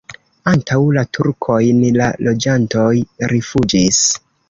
Antaŭ 0.51 0.77
la 0.95 1.03
turkojn 1.17 1.83
la 2.01 2.09
loĝantoj 2.31 2.91
rifuĝis. 3.37 4.05